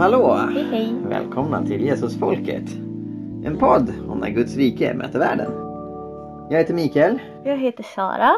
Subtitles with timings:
[0.00, 0.34] hallå!
[0.34, 0.94] Hej hej!
[1.08, 2.70] Välkomna till Jesusfolket.
[3.44, 5.52] En podd om när Guds rike möter världen.
[6.50, 8.32] Jag heter Mikael Jag heter Sara.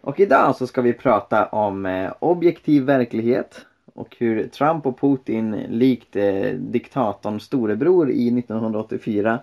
[0.00, 5.50] och idag så ska vi prata om eh, objektiv verklighet och hur Trump och Putin
[5.68, 9.38] likt eh, diktatorn storebror i 1984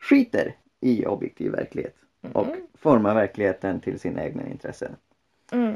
[0.00, 1.94] skiter i objektiv verklighet
[2.32, 2.46] och
[2.78, 4.96] formar verkligheten till sina egna intressen.
[5.52, 5.74] Mm.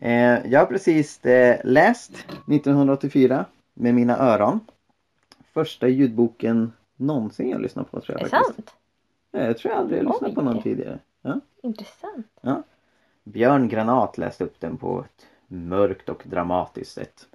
[0.00, 2.12] Eh, jag har precis eh, läst
[2.48, 3.44] 1984
[3.74, 4.60] med mina öron.
[5.56, 8.56] Första ljudboken någonsin jag lyssnat på tror Är jag det faktiskt.
[8.56, 8.74] sant?
[9.30, 10.62] Ja, jag tror jag aldrig jag lyssnat på någon Oj.
[10.62, 10.98] tidigare.
[11.22, 11.40] Ja.
[11.62, 12.26] Intressant.
[13.24, 17.26] Björn Granat läste upp den på ett mörkt och dramatiskt sätt.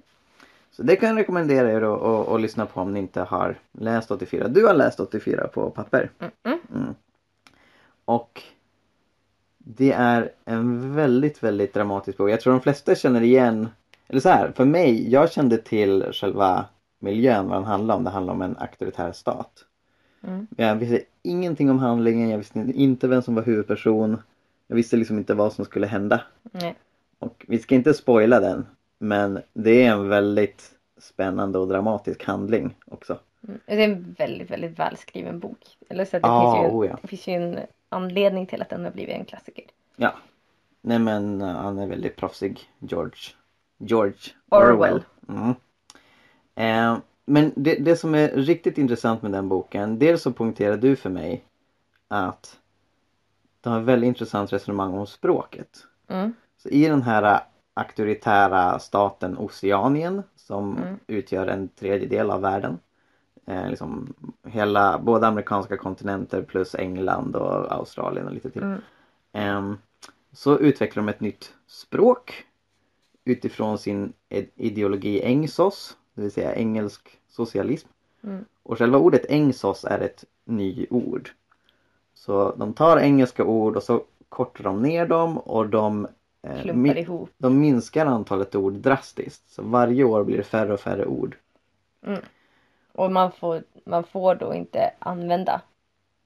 [0.70, 3.58] Så det kan jag rekommendera er att, att, att lyssna på om ni inte har
[3.72, 4.48] läst 84.
[4.48, 6.10] Du har läst 84 på papper.
[6.42, 6.94] Mm.
[8.04, 8.42] Och
[9.58, 12.30] det är en väldigt, väldigt dramatisk bok.
[12.30, 13.68] Jag tror de flesta känner igen,
[14.08, 16.64] eller så här, för mig, jag kände till själva
[17.02, 18.04] miljön, vad den handlar om.
[18.04, 19.64] Det handlar om en auktoritär stat.
[20.22, 20.46] Mm.
[20.56, 24.22] Jag visste ingenting om handlingen, jag visste inte vem som var huvudperson.
[24.66, 26.20] Jag visste liksom inte vad som skulle hända.
[26.42, 26.74] Nej.
[27.18, 28.66] Och vi ska inte spoila den,
[28.98, 33.18] men det är en väldigt spännande och dramatisk handling också.
[33.48, 33.60] Mm.
[33.66, 35.76] Det är en väldigt, väldigt välskriven bok.
[35.88, 36.98] Eller så att det, Ja, finns ju, oh ja.
[37.02, 39.64] det finns ju en anledning till att den har blivit en klassiker.
[39.96, 40.14] Ja.
[40.80, 43.20] Nej men uh, han är väldigt proffsig, George.
[43.78, 44.74] George Orwell.
[44.74, 45.02] Orwell.
[45.28, 45.54] Mm.
[46.54, 50.96] Eh, men det, det som är riktigt intressant med den boken, dels så poängterar du
[50.96, 51.44] för mig
[52.08, 52.58] att
[53.60, 55.86] de har väldigt intressant resonemang om språket.
[56.08, 56.34] Mm.
[56.56, 57.40] Så i den här
[57.74, 60.98] auktoritära staten Oceanien som Mm.
[61.06, 62.78] utgör en tredjedel av världen.
[63.46, 64.14] Eh, liksom
[64.46, 68.62] hela, både amerikanska kontinenter plus England och Australien och lite till.
[68.62, 68.80] Mm.
[69.32, 69.78] Ehm,
[70.32, 72.44] så utvecklar de ett nytt språk
[73.24, 77.88] utifrån sin id- ideologi Engsos, det vill säga engelsk socialism.
[78.22, 78.44] Mm.
[78.62, 81.30] Och själva ordet Engsos är ett nyord.
[82.14, 86.06] Så de tar engelska ord och så kortar de ner dem och de,
[86.42, 87.30] eh, Klumpar mi- ihop.
[87.38, 89.50] de minskar antalet ord drastiskt.
[89.50, 91.36] Så varje år blir det färre och färre ord.
[92.92, 95.62] Och man får, man får då inte använda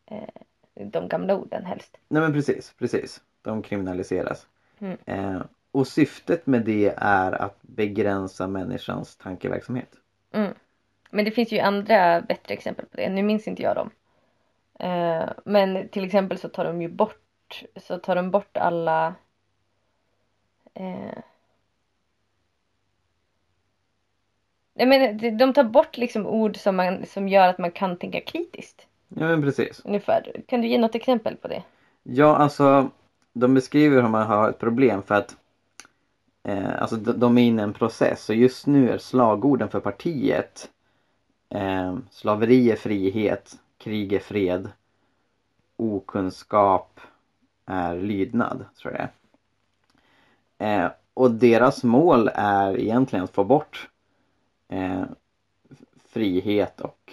[0.06, 0.28] eh,
[0.74, 1.96] de gamla orden helst.
[2.08, 3.20] Nej men precis, precis.
[3.42, 4.46] De kriminaliseras.
[4.78, 4.96] Mm.
[5.04, 5.40] Eh,
[5.76, 9.88] och syftet med det är att begränsa människans tankeverksamhet.
[10.32, 10.54] Mm.
[11.10, 13.08] Men det finns ju andra bättre exempel på det.
[13.08, 13.90] Nu minns inte jag dem.
[14.78, 19.14] Eh, men till exempel så tar de ju bort, så tar de bort alla
[20.74, 21.18] eh,
[24.74, 27.96] Nej men de- de tar bort liksom ord som, man, som gör att man kan
[27.96, 28.86] tänka kritiskt.
[29.08, 29.82] Ja men precis.
[29.84, 30.32] Ungefär.
[30.46, 31.62] Kan du ge något exempel på det?
[32.02, 32.90] Ja alltså
[33.32, 35.36] de beskriver hur man har ett problem för att
[36.46, 39.80] eh, alltså de, de är inne i en process och just nu är slagorden för
[39.80, 40.70] partiet
[41.50, 44.70] eh, slaveri är frihet, krig är fred,
[45.76, 47.00] okunskap
[47.66, 49.08] är lydnad, tror jag
[50.58, 50.84] det är.
[50.84, 53.88] Eh, och deras mål är egentligen att få bort
[54.68, 55.02] eh,
[56.08, 57.12] frihet och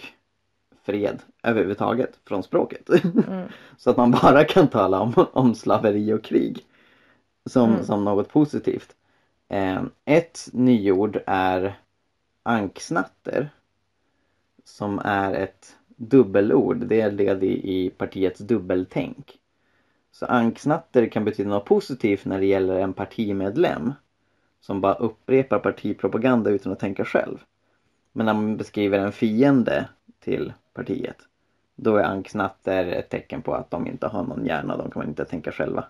[0.84, 2.90] fred överhuvudtaget från språket.
[2.90, 3.48] Mm.
[3.78, 6.66] Så att man bara kan tala om, om slaveri och krig
[7.46, 7.84] som, Mm.
[7.84, 8.96] som något positivt.
[9.53, 11.80] Eh, ett nyord är
[12.44, 13.50] anksnatter
[14.64, 16.78] som är ett dubbelord.
[16.78, 19.38] Det är led i, partiets dubbeltänk.
[20.12, 23.94] Så anksnatter kan betyda något positivt när det gäller en partimedlem
[24.62, 27.44] som bara upprepar partipropaganda utan att tänka själv.
[28.12, 31.18] Men när man beskriver en fiende till partiet
[31.75, 35.25] då är anknatter ett tecken på att de inte har någon hjärna, de kan inte
[35.25, 35.86] tänka själva.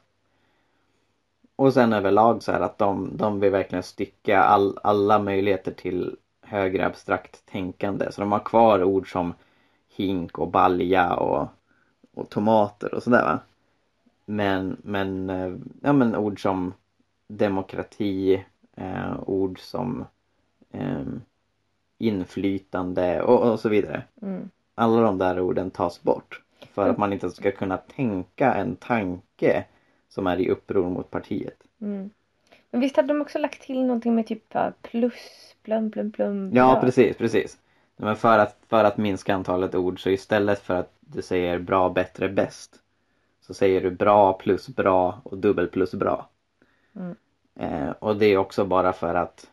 [1.63, 6.16] Och sen överlag så här att de, de vill verkligen stycka all, alla möjligheter till
[6.41, 8.12] högre abstrakt tänkande.
[8.12, 9.34] Så de har kvar ord som
[9.96, 11.47] hink och balja och,
[12.14, 13.40] och tomater och sådär va.
[14.26, 16.73] Men, men, eh, ja, men ord som
[17.28, 18.46] demokrati,
[18.76, 20.05] eh, ord som
[20.72, 21.05] eh,
[21.97, 24.49] inflytande och, och så vidare Mm.
[24.76, 26.41] alla de där orden tas bort.
[26.73, 29.66] För att man inte ska kunna tänka en tanke
[30.14, 31.64] som är i uppror mot partiet.
[31.82, 32.10] Mm.
[32.72, 35.14] Men visst hade de också lagt till någonting med typ eh, plus,
[35.64, 36.52] plum, plum, plum.
[36.54, 37.58] Ja precis, precis.
[37.96, 41.90] Men för att, för att minska antalet ord så istället för att du säger bra,
[41.90, 42.80] bättre, bäst
[43.42, 46.30] så säger du bra plus bra och dubbel plus bra.
[46.96, 47.16] Mm.
[47.56, 49.52] Eh, och det är också bara för att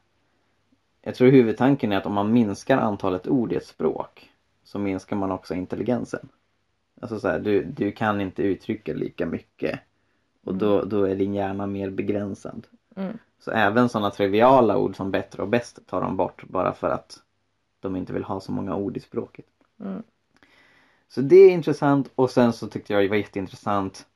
[1.03, 4.31] jag tror huvudtanken är att om man minskar antalet ord i ett språk
[4.65, 6.29] så minskar man också intelligensen.
[7.01, 9.81] Alltså så här, du, du kan inte uttrycka lika mycket
[10.44, 12.66] och då, då är din hjärna mer begränsad.
[12.96, 13.19] Mm.
[13.38, 17.19] Så även sådana triviala ord som bättre och bäst tar de bort bara för att
[17.81, 19.46] de inte vill ha så många ord i språket.
[19.81, 20.02] Mm.
[21.08, 24.06] Så det är intressant och sen så tyckte jag det var jätteintressant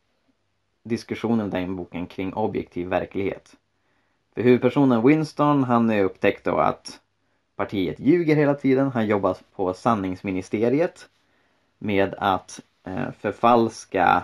[0.82, 3.56] diskussionen där i boken kring objektiv verklighet.
[4.34, 7.00] För huvudpersonen Winston han har upptäckt då att
[7.56, 8.90] partiet ljuger hela tiden.
[8.90, 11.08] Han jobbar på sanningsministeriet
[11.78, 14.22] med att eh, förfalska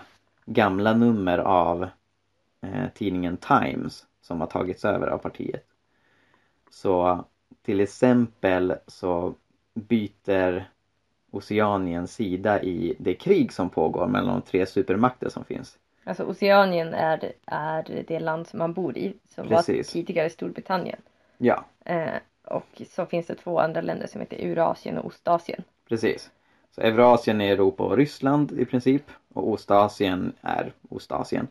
[0.53, 1.83] gamla nummer av
[2.63, 5.65] eh, tidningen Times som har tagits över av partiet.
[6.71, 7.25] Så
[7.63, 9.35] till exempel så
[9.75, 10.71] byter
[11.31, 15.79] Oceanien sida i det krig som pågår mellan de tre supermakter som finns.
[16.05, 19.89] Alltså Oceanien är, är det land som man bor i som Precis.
[19.89, 21.01] var tidigare Storbritannien.
[21.39, 22.15] Ja, Eh,
[22.45, 25.63] och så finns det två andra länder som heter Eurasien och Ostasien.
[25.89, 26.31] precis.
[26.75, 29.03] Så Eurasien är Europa och Ryssland i princip
[29.35, 31.49] och Ostasien är Ostasien.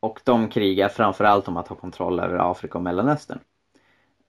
[0.00, 3.38] Och de krigar framförallt om att ha kontroll över Afrika och Mellanöstern.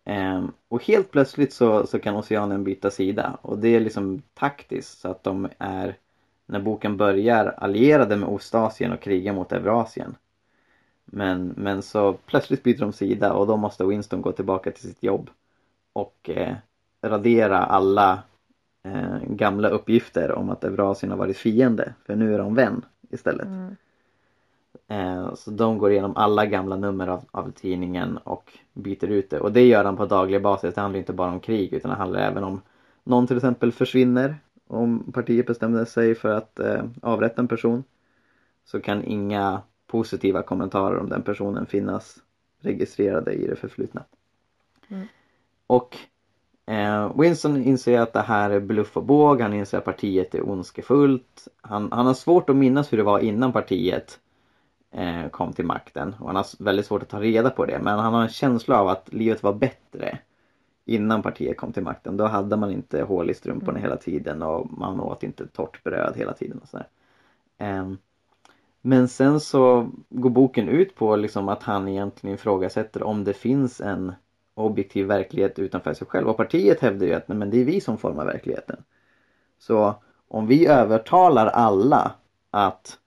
[0.05, 4.99] Ehm, och helt plötsligt så, så kan Oceanien byta sida och det är liksom taktiskt
[4.99, 5.97] så att de är
[6.45, 10.15] när boken börjar allierade med Ostasien och krigar mot Eurasien.
[11.05, 15.03] Men, men så plötsligt byter de sida och då måste Winston gå tillbaka till sitt
[15.03, 15.29] jobb
[15.93, 16.55] och eh,
[17.01, 18.23] radera alla
[18.85, 23.47] eh, gamla uppgifter om att Eurasien har varit fiende för nu är de vän istället.
[23.47, 23.75] Mm.
[24.87, 29.39] Eh, så de går igenom alla gamla nummer av, av tidningen och byter ut det
[29.39, 30.75] och det gör han på daglig basis.
[30.75, 32.61] Det handlar inte bara om krig utan det handlar även om
[33.03, 34.35] någon till exempel försvinner
[34.67, 37.83] om partiet bestämde sig för att eh, avrätta en person
[38.65, 42.17] så kan inga positiva kommentarer om den personen finnas
[42.59, 44.03] registrerade i det förflutna.
[44.87, 45.07] Mm.
[45.67, 45.97] Och
[46.65, 50.49] eh, Winston inser att det här är bluff och båg, han inser att partiet är
[50.49, 51.47] ondskefullt.
[51.61, 54.19] Han, han har svårt att minnas hur det var innan partiet
[54.91, 57.99] eh, kom till makten och han har väldigt svårt att ta reda på det men
[57.99, 60.19] han har en känsla av att livet var bättre
[60.85, 62.17] innan partiet kom till makten.
[62.17, 66.13] Då hade man inte hål i strumporna hela tiden och man åt inte torrt bröd
[66.15, 66.87] hela tiden och sådär.
[67.57, 67.97] Ehm,
[68.81, 73.81] men sen så går boken ut på liksom att han egentligen ifrågasätter om det finns
[73.81, 74.13] en
[74.55, 76.27] objektiv verklighet utanför sig själv.
[76.27, 78.83] Och partiet hävdar ju att nej, men det är vi som formar verkligheten.
[79.59, 79.95] Så
[80.27, 82.11] om vi övertalar alla
[82.51, 82.99] att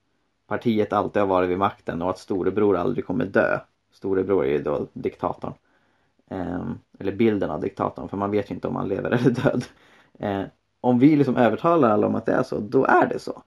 [0.46, 3.58] partiet alltid har varit vid makten och att storebror aldrig kommer dö.
[3.92, 5.52] Storebror är ju då diktatorn.
[6.30, 9.64] Ehm, eller bilden av diktatorn för man vet ju inte om han lever eller död.
[10.18, 10.46] Ehm,
[10.80, 13.42] om vi liksom övertalar alla om att det är så, då är det så.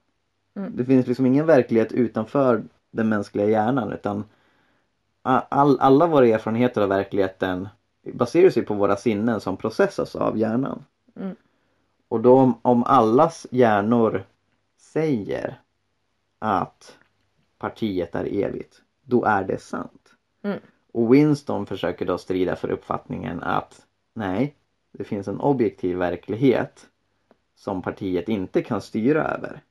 [0.54, 0.76] Mm.
[0.76, 4.24] Det finns liksom ingen verklighet utanför den mänskliga hjärnan utan
[5.22, 7.68] all, alla våra erfarenheter av verkligheten
[8.02, 10.84] baserar sig på våra sinnen som processas av hjärnan.
[11.16, 11.36] Mm.
[12.08, 14.24] Och då om, om allas hjärnor
[14.76, 15.60] säger
[16.38, 16.98] att
[17.58, 20.14] partiet är evigt, då är det sant.
[20.42, 20.58] Mm.
[20.92, 24.54] Och Winston försöker då strida för uppfattningen att nej,
[24.92, 26.86] det finns en objektiv verklighet
[27.54, 29.62] som partiet inte kan styra över.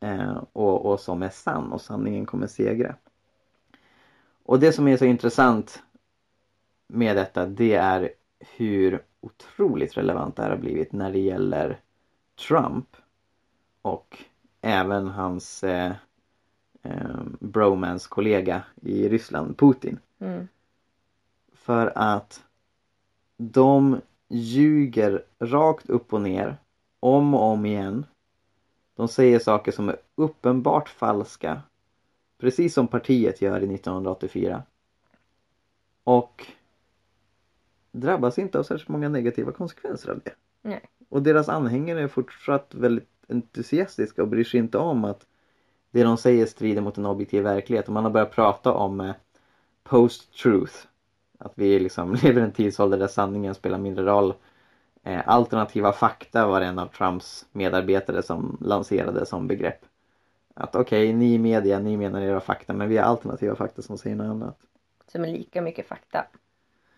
[0.00, 2.94] Eh, och, och som är sann och sanningen kommer segra.
[4.44, 5.82] Och det som är så intressant
[6.92, 11.80] med detta det är hur otroligt relevant det här har blivit när det gäller
[12.48, 12.96] Trump
[13.82, 14.24] och
[14.60, 15.92] även hans eh,
[16.82, 19.98] eh, bromance-kollega i Ryssland, Putin.
[20.18, 20.48] Mm.
[21.52, 22.44] För att
[23.36, 26.56] de ljuger rakt upp och ner
[27.00, 28.06] om och om igen.
[28.96, 31.62] De säger saker som är uppenbart falska.
[32.38, 34.62] Precis som partiet gör i 1984.
[36.04, 36.46] Och
[37.92, 40.34] drabbas inte av särskilt många negativa konsekvenser av det.
[40.62, 40.80] Nej.
[41.08, 45.26] Och deras anhängare är fortsatt väldigt entusiastiska och bryr sig inte om att
[45.90, 47.86] det de säger strider mot en objektiv verklighet.
[47.86, 49.14] Och man har börjat prata om eh,
[49.82, 50.74] post-truth.
[51.38, 54.34] Att vi liksom lever i en tidsålder där sanningen spelar mindre roll.
[55.02, 59.80] Eh, alternativa fakta var en av Trumps medarbetare som lanserade som begrepp.
[60.54, 63.98] Att okej, okay, ni media, ni menar era fakta men vi har alternativa fakta som
[63.98, 64.58] säger något annat.
[65.06, 66.26] Som är lika mycket fakta.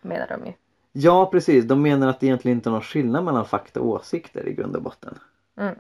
[0.03, 0.53] Menar de ju.
[0.93, 4.49] Ja precis, de menar att det egentligen inte är någon skillnad mellan fakta och åsikter
[4.49, 5.19] i grund och botten.
[5.57, 5.75] Mm.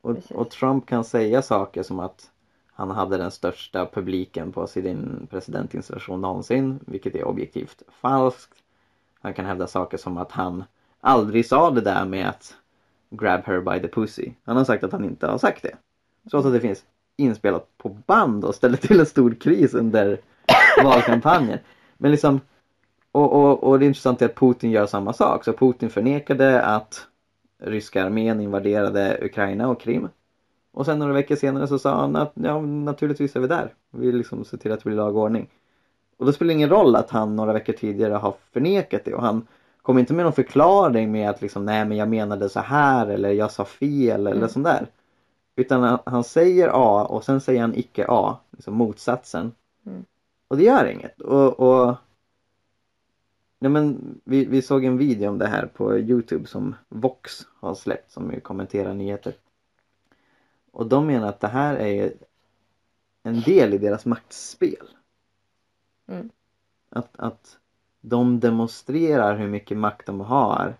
[0.00, 2.30] Och, och Trump kan säga saker som att
[2.72, 8.54] han hade den största publiken på sin presidentinstallation någonsin, vilket är objektivt falskt.
[9.20, 10.64] Han kan hävda saker som att han
[11.00, 12.54] aldrig sa det där med att
[13.10, 14.32] grab her by the pussy.
[14.44, 15.76] Han har sagt att han inte har sagt det.
[16.30, 16.84] Trots att det finns
[17.16, 20.20] inspelat på band och ställer till en stor kris under
[20.82, 21.58] valkampanjen.
[21.96, 22.40] Men liksom,
[23.14, 25.44] och, och, och det är intressant att Putin gör samma sak.
[25.44, 27.06] Så Putin förnekade att
[27.62, 30.08] ryska armén invaderade Ukraina och Krim.
[30.72, 33.74] Och sen några veckor senare så sa han att ja, naturligtvis är vi där.
[33.90, 35.48] Vi liksom ser till att det blir lag och ordning.
[36.16, 39.22] Och då spelar det ingen roll att han några veckor tidigare har förnekat det och
[39.22, 39.46] han
[39.82, 43.30] kom inte med någon förklaring med att liksom, nej men jag menade så här eller
[43.30, 44.48] jag sa fel eller Mm.
[44.48, 44.86] sånt där.
[45.56, 49.52] Utan han, han säger A och sen säger han icke A, liksom motsatsen.
[49.86, 50.04] Mm.
[50.48, 51.20] Och det gör inget.
[51.20, 51.94] Och, och
[53.58, 57.74] nej men, vi, vi såg en video om det här på Youtube som Vox har
[57.74, 59.34] släppt som ju kommenterar nyheter.
[60.70, 62.12] Och de menar att det här är
[63.22, 64.88] en del i deras maktspel.
[66.06, 66.30] Mm.
[66.90, 67.58] Att, att
[68.00, 70.74] de demonstrerar hur mycket makt de har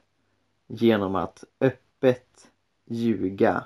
[0.66, 2.50] genom att öppet
[2.84, 3.64] ljuga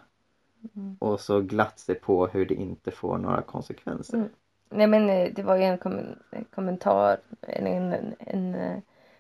[0.75, 0.97] Mm.
[0.99, 4.17] och så glatt sig på hur det inte får några konsekvenser.
[4.17, 4.29] Mm.
[4.71, 5.99] Nej men eh, det var ju en, kom
[6.31, 8.79] en kommentar, en, en, en eh,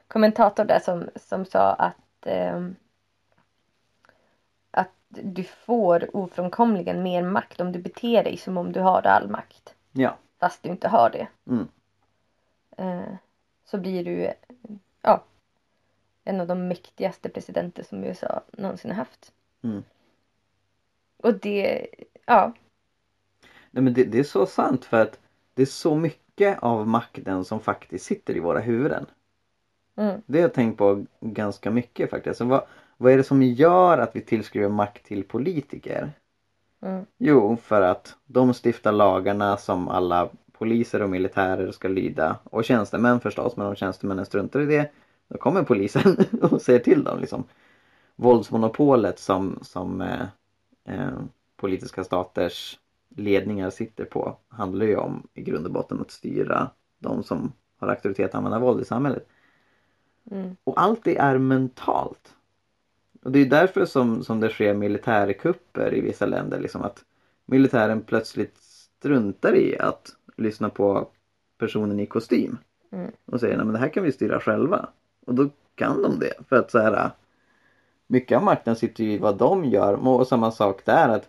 [0.08, 2.76] kommentator där som, som sa att ehm,
[4.70, 9.30] att du får ofrånkomligen mer makt om du beter dig som om du har all
[9.30, 9.74] makt.
[9.92, 10.16] Ja.
[10.38, 11.28] Fast du inte har det.
[11.46, 11.68] Mm.
[12.76, 13.14] Eh,
[13.64, 14.34] så blir du eh,
[15.02, 15.24] ja,
[16.24, 19.32] en av de mäktigaste presidenter som USA någonsin har haft.
[19.62, 19.84] Mm.
[21.16, 21.86] Och det,
[22.26, 22.52] ja,
[23.70, 25.20] Nej men det, det är så sant för att
[25.54, 29.06] det är så mycket av makten som faktiskt sitter i våra huvuden.
[29.98, 32.38] Mm, Det har jag tänkt på ganska mycket faktiskt.
[32.38, 32.62] Så vad,
[32.96, 36.10] vad är det som gör att vi tillskriver makt till politiker?
[36.82, 42.36] mm, Jo, för att de stiftar lagarna som alla poliser och militärer ska lyda.
[42.44, 44.90] Och tjänstemän förstås, men om tjänstemännen struntar i det
[45.28, 47.44] då kommer polisen och säger till dem liksom.
[48.16, 50.26] Våldsmonopolet som, som eh,
[50.84, 51.18] eh,
[51.56, 52.78] politiska staters
[53.16, 57.88] ledningar sitter på handlar ju om i grund och botten att styra de som har
[57.88, 59.28] auktoritet att använda våld i samhället.
[60.30, 62.34] Mm, Och allt det är mentalt.
[63.22, 66.60] Och det är därför som, som det sker militärkupper i vissa länder.
[66.60, 67.04] Liksom att
[67.46, 68.56] militären plötsligt
[68.98, 71.08] struntar i att lyssna på
[71.58, 72.58] personen i kostym.
[72.92, 73.10] Mm.
[73.24, 74.88] Och säger men det här kan vi styra själva.
[75.26, 76.34] Och då kan de det.
[76.48, 77.10] För att så här,
[78.06, 80.08] mycket av makten sitter ju i vad de gör.
[80.08, 81.28] Och samma sak där att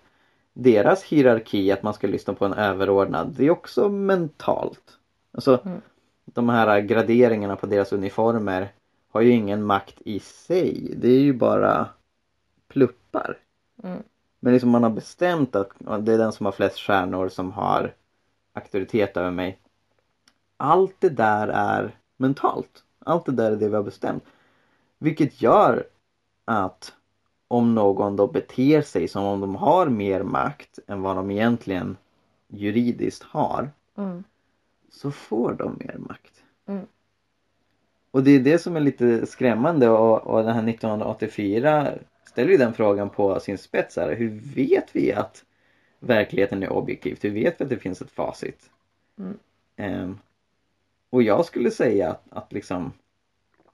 [0.54, 3.36] deras hierarki att man ska lyssna på en överordnad.
[3.38, 4.98] Det är också mentalt.
[5.32, 5.82] Alltså Mm.
[6.26, 8.72] de här graderingarna på deras uniformer
[9.10, 10.94] har ju ingen makt i sig.
[10.98, 11.90] Det är ju bara
[12.68, 13.38] pluppar.
[13.84, 14.04] mm,
[14.40, 17.94] Men liksom man har bestämt att det är den som har flest stjärnor som har
[18.54, 19.60] auktoritet över mig.
[20.58, 22.84] Allt det där är mentalt.
[23.00, 24.24] Allt det där är det vi har bestämt.
[24.98, 25.88] Vilket gör
[26.46, 26.94] att
[27.48, 31.98] om någon då beter sig som om de har mer makt än vad de egentligen
[32.48, 34.24] juridiskt har mm,
[34.92, 36.44] så får de mer makt.
[36.66, 36.86] Mm.
[38.12, 41.94] Och det är det som är lite skrämmande och, och den här 1984
[42.26, 43.96] ställer ju den frågan på sin spets.
[43.96, 44.16] Här.
[44.16, 45.46] Hur vet vi att
[46.00, 47.20] verkligheten är objektiv?
[47.22, 48.70] Hur vet vi att det finns ett facit?
[49.18, 49.38] Mm.
[49.76, 50.18] Ehm,
[51.10, 52.94] och jag skulle säga att, att liksom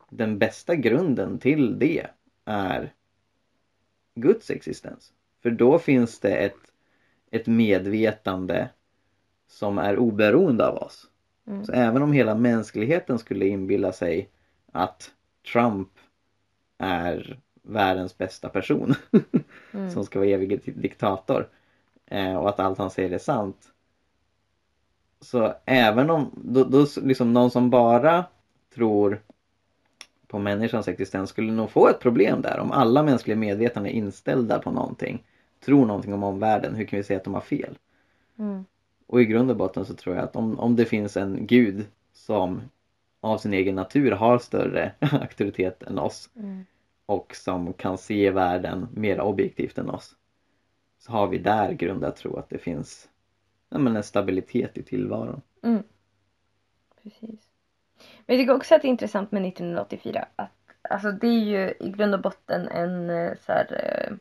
[0.09, 2.07] den bästa grunden till det
[2.45, 2.93] är
[4.15, 5.13] Guds existens.
[5.41, 6.71] För då finns det ett,
[7.31, 8.69] ett medvetande
[9.47, 11.09] som är oberoende av oss.
[11.47, 11.65] Mm.
[11.65, 14.29] Så även om hela mänskligheten skulle inbilla sig
[14.71, 15.11] att
[15.51, 15.89] Trump
[16.77, 18.95] är världens bästa person
[19.71, 21.49] mm, som ska vara evig diktator
[22.05, 23.71] eh, och att allt han säger är sant.
[25.21, 28.25] Så även om, då, då liksom någon som bara
[28.75, 29.21] tror
[30.27, 34.59] på människans existens skulle nog få ett problem där om alla mänskliga medvetanden är inställda
[34.59, 35.23] på någonting.
[35.65, 37.77] Tror någonting om omvärlden, hur kan vi säga att de har fel?
[38.39, 38.65] mm,
[39.07, 41.85] Och i grund och botten så tror jag att om, om det finns en gud
[42.13, 42.61] som
[43.21, 46.65] av sin egen natur har större auktoritet än oss mm,
[47.05, 50.15] och som kan se världen mer objektivt än oss
[50.99, 53.09] så har vi där grund att tro att det finns
[53.69, 55.41] ja, men en stabilitet i tillvaron.
[55.61, 55.83] mm.
[57.03, 57.49] Precis.
[58.25, 60.51] Men jag tycker också att det är intressant med 1984 att
[60.89, 64.15] alltså det är ju i grund och botten en eh, så här, eh,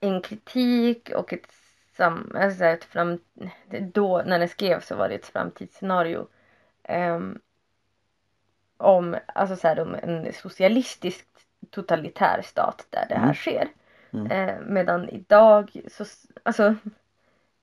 [0.00, 1.52] en kritik och ett
[2.00, 3.18] sam, alltså ett fram,
[3.92, 6.26] då när det skrevs så var det ett framtidsscenario
[6.82, 7.38] ehm,
[8.76, 11.26] om, alltså så här, om en socialistisk
[11.70, 13.34] totalitär stat där det här Mm.
[13.34, 13.68] sker.
[14.12, 14.26] Mm.
[14.30, 16.04] Eh, medan idag så,
[16.42, 16.74] alltså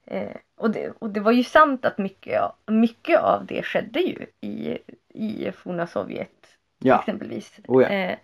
[0.05, 3.99] eh, och, det, och det var ju sant att mycket, av- mycket av det skedde
[3.99, 4.77] ju i,
[5.13, 7.59] i forna Sovjet Ja, exempelvis.
[7.67, 7.89] Oh ja.
[7.89, 8.17] Eh,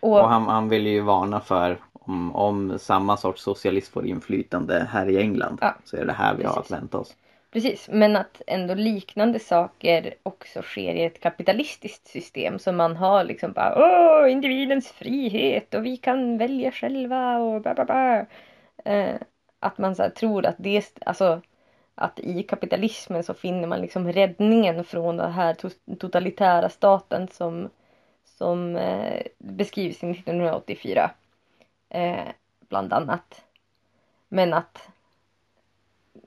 [0.00, 4.88] och och, han, han vill ju varna för om, om samma sorts socialism får inflytande
[4.92, 6.72] här i England Ja, så är det här vi har att precis.
[6.72, 7.16] vänta oss.
[7.52, 13.24] Precis, men att ändå liknande saker också sker i ett kapitalistiskt system som man har
[13.24, 18.26] liksom bara åh individens frihet och vi kan välja själva och bla bla bla.
[18.84, 19.14] Eh,
[19.60, 21.40] att man så här tror att det, alltså
[21.94, 27.68] att i kapitalismen så finner man liksom räddningen från den här to- totalitära staten som,
[28.38, 31.10] som eh, beskrivs i 1984.
[31.88, 32.28] Eh,
[32.68, 33.44] bland annat.
[34.28, 34.88] Men att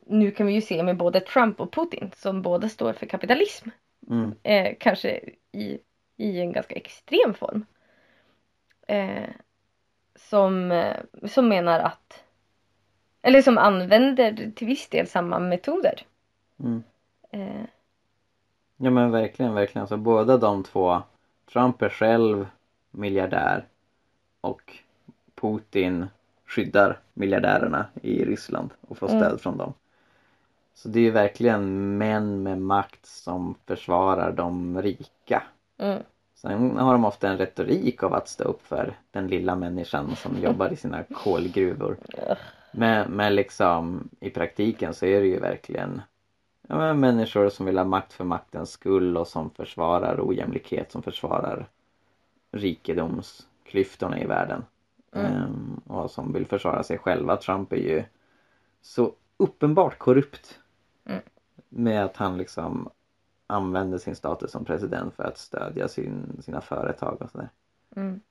[0.06, 3.70] nu kan vi ju se med både Trump och Putin som båda står för kapitalism.
[4.10, 4.36] Mm.
[4.44, 5.20] Eh, kanske
[5.52, 5.80] i,
[6.18, 7.66] i en ganska extrem form.
[8.88, 9.30] Eh,
[10.16, 12.24] som, eh, som menar att
[13.22, 16.06] eller som använder till viss del samma metoder.
[16.60, 16.84] Mm.
[17.32, 17.66] Eh,
[18.84, 19.88] Ja men verkligen, verkligen.
[19.88, 21.02] Så båda de två,
[21.54, 22.48] Trump är själv
[22.92, 23.68] miljardär
[24.42, 24.78] och
[25.42, 26.08] Putin
[26.46, 29.20] skyddar miljardärerna i Ryssland och får Mm.
[29.22, 29.74] stöd från dem.
[30.74, 35.44] Så det är ju verkligen män med makt som försvarar de rika.
[35.78, 36.04] mm,
[36.36, 40.38] Sen har de ofta en retorik av att stå upp för den lilla människan som
[40.42, 41.98] jobbar i sina kolgruvor.
[42.72, 46.02] Men, men liksom i praktiken så är det ju verkligen
[46.68, 51.68] ja, människor som vill ha makt för maktens skull och som försvarar ojämlikhet, som försvarar
[52.52, 54.64] rikedomsklyftorna i världen.
[55.12, 55.26] Mm.
[55.26, 57.38] Ehm, och som vill försvara sig själva.
[57.38, 58.04] Trump är ju
[58.82, 60.60] så uppenbart korrupt.
[61.06, 61.22] Mm.
[61.70, 62.90] Med att han liksom
[63.48, 67.50] använder sin status som president för att stödja sin, sina företag och sådär.
[67.96, 68.22] mm,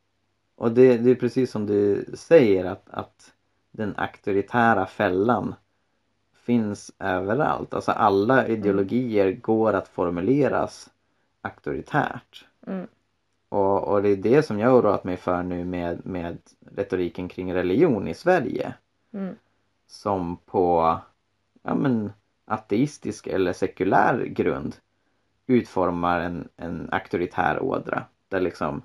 [0.55, 3.33] Och det, det är precis som du säger att, att
[3.71, 5.55] den auktoritära fällan
[6.33, 7.75] finns överallt.
[7.75, 10.91] Alltså alla ideologier går att formuleras
[11.43, 12.47] auktoritärt.
[13.51, 16.39] Och, och det är det som jag oroat mig för nu med, med
[16.77, 18.75] retoriken kring religion i Sverige.
[19.13, 19.35] mm,
[19.87, 20.99] Som på
[21.63, 22.13] ja, men,
[22.45, 24.77] ateistisk eller sekulär grund
[25.47, 28.05] utformar en, en auktoritär ådra.
[28.29, 28.83] Där liksom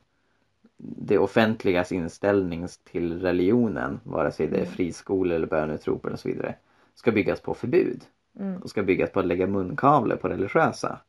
[0.77, 4.71] det offentligas inställning till religionen, vare sig det är Mm.
[4.73, 6.55] friskolor eller böneutrop eller så vidare,
[6.95, 8.03] ska byggas på förbud.
[8.39, 10.99] mm, Och ska byggas på att lägga munkavle på religiösa.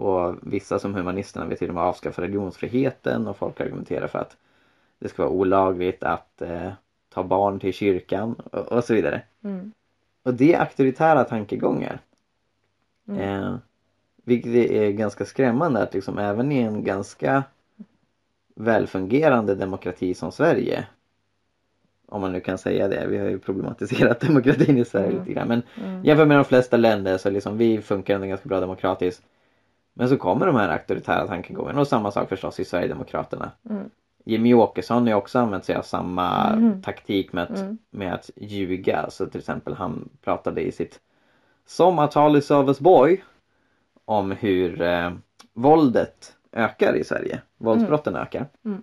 [0.00, 4.36] Och vissa som humanisterna vill till och med avskaffa religionsfriheten och folk argumenterar för att
[4.98, 6.72] det ska vara olagligt att eh,
[7.08, 9.22] ta barn till kyrkan och, och så vidare.
[9.44, 9.72] mm,
[10.22, 12.00] Och det är auktoritära tankegångar.
[13.08, 13.20] Mm.
[13.20, 13.56] Eh,
[14.24, 17.44] vilket är ganska skrämmande att liksom även i en ganska
[18.54, 20.86] välfungerande demokrati som Sverige
[22.10, 25.18] om man nu kan säga det, vi har ju problematiserat demokratin i Sverige Mm.
[25.18, 28.48] lite grann men mm, jämfört med de flesta länder så liksom vi funkar ändå ganska
[28.48, 29.22] bra demokratiskt.
[29.94, 33.50] Men så kommer de här auktoritära tankegångarna och samma sak förstås i Sverigedemokraterna.
[33.70, 33.90] mm,
[34.24, 36.82] Jimmy Åkesson har ju också använt sig av samma Mhm.
[36.82, 37.78] taktik med att, Mm.
[37.90, 39.10] med att ljuga.
[39.10, 41.00] Så till exempel han pratade i sitt
[41.66, 43.24] sommartal i Sölvesborg
[44.04, 45.10] om hur eh,
[45.52, 47.40] våldet ökar i Sverige.
[47.58, 48.46] Våldsbrotten ökar.
[48.64, 48.82] Mm.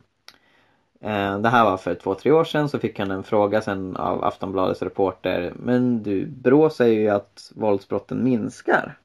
[1.02, 3.96] Eh, det här var för två, tre år sedan så fick han en fråga sen
[3.98, 5.54] av Aftonbladets reporter.
[5.56, 8.98] Men du, Brå säger ju att våldsbrotten minskar.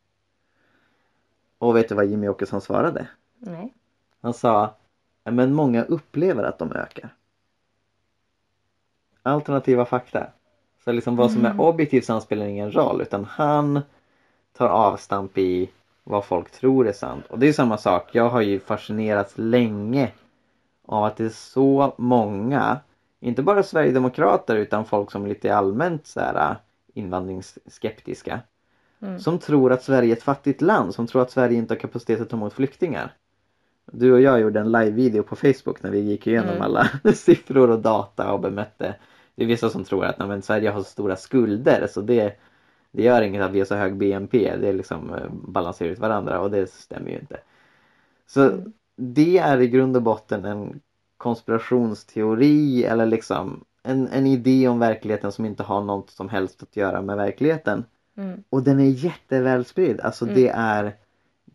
[1.63, 3.07] Och vet du vad Jimmy Åkesson svarade?
[3.39, 3.75] nej,
[4.21, 4.75] Han sa
[5.25, 7.15] "Ja, men många upplever att de ökar.
[9.23, 10.27] Alternativa fakta.
[10.85, 11.61] Så liksom vad som är Mm.
[11.61, 13.81] objektivt så spelar ingen roll utan han
[14.53, 15.71] tar avstamp i
[16.05, 17.27] vad folk tror är sant.
[17.27, 18.15] Och det är samma sak.
[18.15, 20.13] Jag har ju fascinerats länge
[20.87, 22.81] av att det är så många,
[23.21, 26.57] inte bara Sverigedemokrater utan folk som lite allmänt så här
[26.95, 28.41] invandringsskeptiska.
[29.03, 29.19] Mm.
[29.21, 32.21] Som tror att Sverige är ett fattigt land, som tror att Sverige inte har kapacitet
[32.21, 33.13] att ta emot flyktingar.
[33.93, 36.63] Du och jag gjorde en live-video på Facebook när vi gick igenom Mm.
[36.63, 38.95] alla siffror och data och bemötte.
[39.35, 42.33] Det är vissa som tror att nej, men Sverige har så stora skulder så det,
[42.93, 44.57] det gör inget att vi har så hög BNP.
[44.57, 47.39] Det liksom eh, balanserar ut varandra och det stämmer ju inte.
[48.27, 48.73] Så Mm.
[48.97, 50.81] det är i grund och botten en
[51.17, 56.77] konspirationsteori eller liksom en, en idé om verkligheten som inte har något som helst att
[56.77, 57.85] göra med verkligheten.
[58.17, 60.01] Mm, Och den är jättevälspridd.
[60.01, 60.35] Alltså Mm.
[60.37, 60.97] det är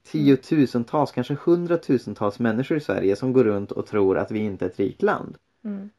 [0.04, 4.70] tiotusentals, kanske hundratusentals människor i Sverige som går runt och tror att vi inte är
[4.70, 5.38] ett rikt land.
[5.64, 5.90] mm,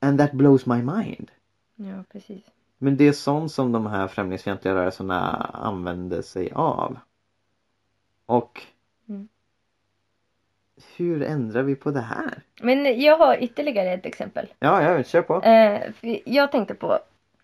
[0.00, 1.30] And that blows my mind.
[1.76, 2.42] ja precis.
[2.78, 5.20] Men det är sånt som de här främlingsfientliga rörelserna
[5.54, 6.98] använder sig av.
[8.26, 8.62] Och
[9.08, 9.28] Mm.
[10.96, 12.42] hur ändrar vi på det här?
[12.62, 14.52] Men jag har ytterligare ett exempel.
[14.58, 15.40] Ja, ja, kör på.
[15.42, 15.90] Eh,
[16.24, 16.98] jag tänkte på,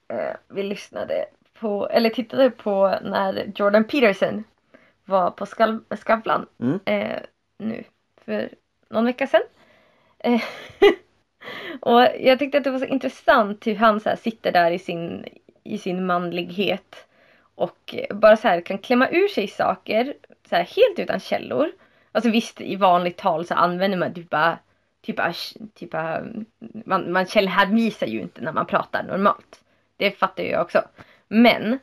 [0.09, 1.27] eh, vi lyssnade
[1.61, 4.45] på, eller tittade på när Jordan Peterson
[5.05, 6.81] var på Skav- Skavlan Mm.
[6.85, 7.19] eh,
[7.59, 7.85] nu
[8.25, 8.49] för
[8.91, 9.41] någon vecka sedan.
[10.19, 10.43] Eh,
[11.81, 15.25] och jag tyckte att det var så intressant hur han så sitter där i sin,
[15.65, 17.07] i sin manlighet
[17.55, 20.15] och bara så här kan klämma ur sig saker
[20.49, 21.71] så här helt utan källor.
[22.13, 24.59] Alltså visst i vanligt tal så använder man typ bara
[25.03, 25.21] typ,
[25.75, 25.93] typ
[26.85, 29.61] man, man källhänvisar ju inte när man pratar normalt.
[29.97, 30.83] Det fattar ju jag också.
[31.29, 31.79] Men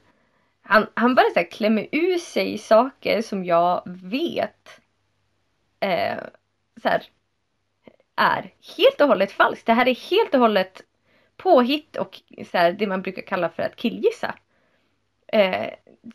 [0.62, 4.81] han, han bara så här klämmer ur sig saker som jag vet
[5.79, 6.17] eh,
[6.81, 7.03] så här,
[8.15, 9.65] är helt och hållet falskt.
[9.65, 10.81] Det här är helt och hållet
[11.38, 14.36] påhitt och så här, det man brukar kalla för att killgissa.
[15.27, 15.69] Eh,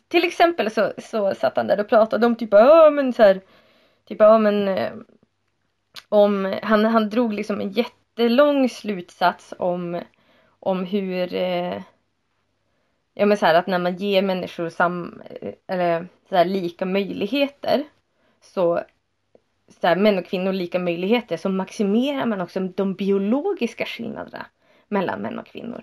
[0.07, 3.41] till exempel så, så satt han där och pratade om typ, ja men så här,
[4.07, 4.91] typ, ja men eh,
[6.09, 10.01] om, han, han drog liksom en jättelång slutsats om,
[10.59, 11.81] om hur eh,
[13.13, 15.21] Ja men så här att när man ger människor sam,
[15.67, 17.83] eller så här, lika möjligheter
[18.41, 18.81] så,
[19.81, 24.45] så här, män och kvinnor lika möjligheter så maximerar man också de biologiska skillnaderna
[24.87, 25.81] mellan män och kvinnor.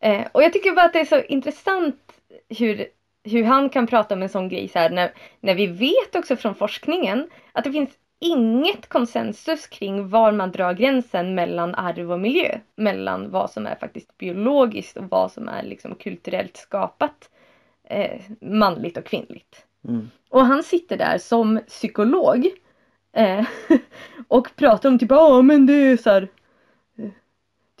[0.00, 2.12] Eh, och jag tycker bara att det är så intressant
[2.48, 2.86] hur,
[3.24, 6.36] hur han kan prata om en sån grej så här när, när vi vet också
[6.36, 12.20] från forskningen att det finns inget konsensus kring var man drar gränsen mellan arv och
[12.20, 12.58] miljö.
[12.76, 17.30] Mellan vad som är faktiskt biologiskt och vad som är liksom kulturellt skapat
[17.84, 19.64] eh, manligt och kvinnligt.
[19.88, 20.10] Mm.
[20.28, 22.46] Och han sitter där som psykolog
[23.12, 23.44] eh,
[24.28, 26.28] och pratar om typ, ja men det är så här,
[26.98, 27.10] eh,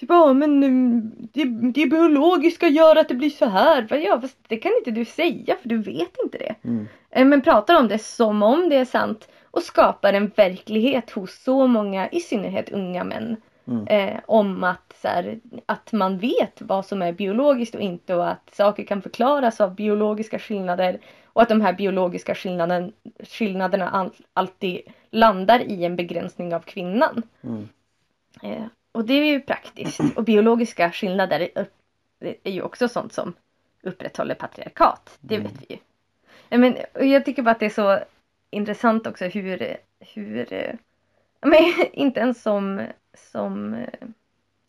[0.00, 3.96] Typ, ja men mm, det, det biologiska gör att det blir så här.
[3.96, 6.54] Ja fast det kan inte du säga för du vet inte det.
[6.64, 6.88] Mm.
[7.10, 11.42] Eh, Men pratar om det som om det är sant och skapar en verklighet hos
[11.42, 13.36] så många, i synnerhet unga män.
[13.66, 13.86] Mm.
[13.86, 18.30] Eh, om att, så här, att man vet vad som är biologiskt och inte och
[18.30, 22.92] att saker kan förklaras av biologiska skillnader och att de här biologiska skillnaden,
[23.24, 27.22] skillnaderna all, alltid landar i en begränsning av kvinnan.
[27.42, 27.68] Mm.
[28.42, 30.00] Eh, och det är ju praktiskt.
[30.16, 31.48] Och biologiska skillnader
[32.20, 33.32] är, ju också sånt som
[33.82, 35.18] upprätthåller patriarkat.
[35.20, 35.46] Det Mm.
[35.46, 35.78] vet vi ju.
[36.58, 36.76] Men,
[37.10, 37.98] jag tycker bara att det är så
[38.50, 40.74] intressant också hur, hur eh,
[41.40, 41.60] men,
[41.92, 44.08] inte ens som, som eh,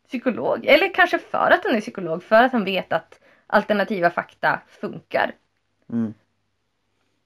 [0.07, 4.61] psykolog, eller kanske för att han är psykolog, för att han vet att alternativa fakta
[4.67, 5.35] funkar.
[5.89, 6.13] Mm.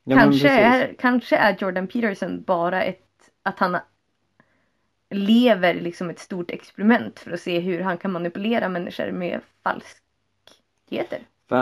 [0.04, 3.78] Ja, kanske, är, kanske är Jordan Peterson bara ett, att han
[5.10, 11.20] lever liksom ett stort experiment för att se hur han kan manipulera människor med falskheter.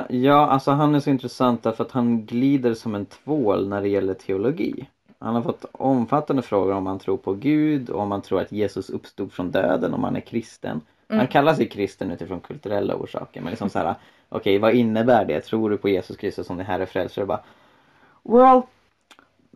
[0.10, 3.90] Ja, alltså han är så intressant därför att han glider som en tvål när det
[3.90, 4.90] gäller teologi.
[5.20, 8.90] Han har fått omfattande frågor om han tror på Gud, om han tror att Jesus
[8.90, 10.82] uppstod från döden, om han är kristen.
[11.08, 11.28] Han Mm.
[11.28, 13.96] kallar sig kristen utifrån kulturella orsaker men liksom så här,
[14.30, 15.42] okej vad innebär det?
[15.42, 17.26] Tror du på Jesus Kristus som din herre frälsare?
[17.26, 17.40] Bara,
[18.24, 18.62] well,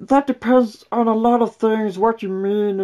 [0.10, 2.82] that depends on a lot of things, what you mean.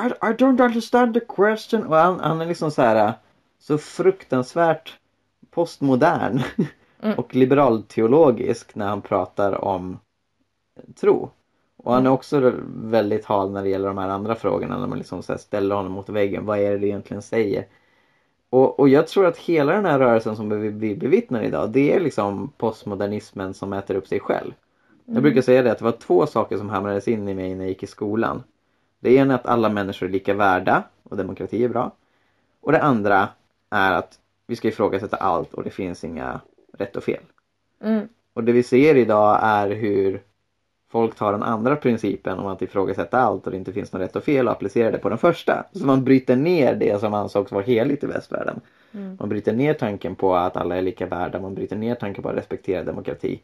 [0.00, 1.86] I, I don't understand the question.
[1.86, 3.12] Och han, han är liksom så här
[3.58, 4.92] så fruktansvärt
[5.50, 6.42] postmodern
[7.04, 7.18] Mm.
[7.18, 9.98] och liberalteologisk när han pratar om
[11.00, 11.30] tro.
[11.76, 14.98] Och han är också väldigt hal när det gäller de här andra frågorna när man
[14.98, 16.46] liksom så ställer honom mot väggen.
[16.46, 17.66] Vad är det du egentligen säger?
[18.50, 21.92] Och, och jag tror att hela den här rörelsen som vi, vi bevittnar idag det
[21.92, 24.52] är liksom postmodernismen som äter upp sig själv.
[25.04, 27.64] Jag brukar säga det att det var två saker som hamrades in i mig när
[27.64, 28.42] jag gick i skolan.
[29.00, 31.90] Det ena är att alla människor är lika värda och demokrati är bra.
[32.60, 33.28] Och det andra
[33.70, 36.40] är att vi ska ifrågasätta allt och det finns inga
[36.78, 37.22] rätt och fel.
[37.82, 38.08] Mm.
[38.34, 40.22] Och det vi ser idag är hur
[40.90, 44.16] folk tar den andra principen om att ifrågasätta allt och det inte finns något rätt
[44.16, 45.64] och fel och applicerar det på den första.
[45.72, 48.60] Så man bryter ner det som ansågs vara heligt i västvärlden.
[48.92, 49.16] Mm.
[49.20, 52.28] Man bryter ner tanken på att alla är lika värda, man bryter ner tanken på
[52.28, 53.40] att respektera demokrati.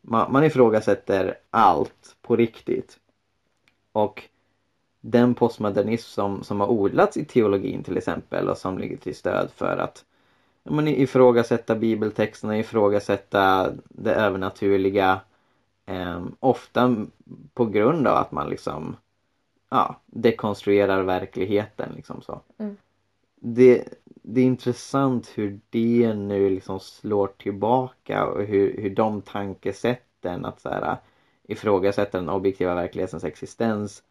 [0.00, 2.98] Man, man ifrågasätter allt på riktigt.
[3.92, 4.22] Och
[5.00, 9.50] den postmodernism som, som har odlats i teologin till exempel och som ligger till stöd
[9.56, 10.04] för att
[10.64, 15.20] men ifrågasätta bibeltexterna, ifrågasätta det övernaturliga.
[15.86, 17.06] Eh, ofta
[17.54, 18.96] på grund av att man liksom
[19.68, 21.92] ja, dekonstruerar verkligheten.
[21.96, 22.40] Liksom så.
[22.58, 22.76] Mm.
[23.34, 23.84] Det,
[24.22, 30.60] det är intressant hur det nu liksom slår tillbaka och hur, hur de tankesätten att
[30.60, 30.96] så här,
[31.42, 34.02] ifrågasätta den objektiva verklighetens existens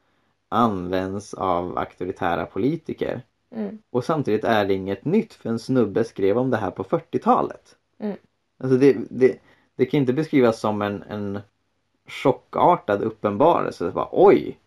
[0.49, 3.21] används av auktoritära politiker.
[3.53, 3.77] Mm.
[3.89, 7.75] Och samtidigt är det inget nytt för en snubbe skrev om det här på 40-talet.
[7.99, 8.17] Mm.
[8.57, 9.39] Alltså det, det,
[9.75, 11.39] det kan inte beskrivas som en, en
[12.07, 13.91] chockartad uppenbarelse.
[13.91, 14.57] Bara, Oj!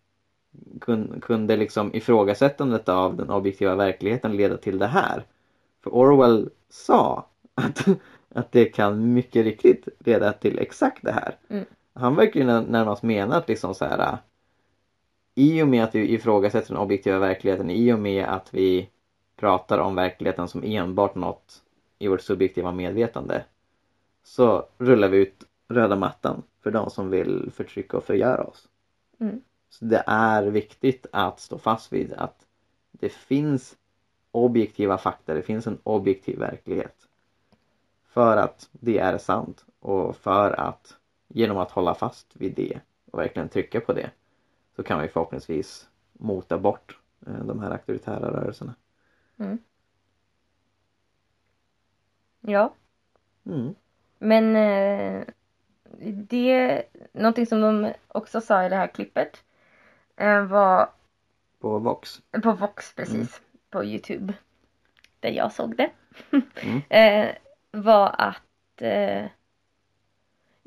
[0.81, 5.23] Kun, kunde liksom ifrågasättandet av den objektiva verkligheten leda till det här?
[5.83, 7.85] För Orwell sa att,
[8.29, 11.35] att det kan mycket riktigt leda till exakt det här.
[11.49, 11.65] Mm.
[11.93, 14.17] Han verkar ju när- närmast mena att liksom så här
[15.39, 18.89] i och med att vi ifrågasätter den objektiva verkligheten, i och med att vi
[19.35, 21.63] pratar om verkligheten som enbart något
[21.99, 23.45] i vårt subjektiva medvetande
[24.23, 28.67] så rullar vi ut röda mattan för de som vill förtrycka och förgöra oss.
[29.19, 29.41] Mm.
[29.69, 32.45] Så det är viktigt att stå fast vid att
[32.91, 33.77] det finns
[34.31, 36.95] objektiva fakta, det finns en objektiv verklighet.
[38.07, 40.95] För att det är sant och för att
[41.27, 42.79] genom att hålla fast vid det
[43.11, 44.09] och verkligen trycka på det
[44.77, 48.75] så kan vi förhoppningsvis mota bort eh, de här auktoritära rörelserna.
[52.41, 52.73] Ja.
[53.45, 53.75] Mm.
[54.17, 55.23] Men eh,
[56.13, 59.43] det, någonting som de också sa i det här klippet
[60.15, 60.89] eh, var
[61.59, 62.21] På Vox.
[62.43, 64.33] på Vox precis, på Youtube,
[65.19, 65.89] där jag såg det,
[66.63, 67.33] Mm.
[67.71, 68.81] var att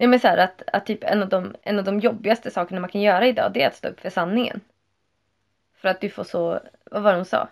[0.01, 2.81] Nej men så här, att, att typ en av, de, en av de jobbigaste sakerna
[2.81, 4.61] man kan göra idag det är att stå upp för sanningen.
[5.75, 7.49] För att du får så, vad var det de sa?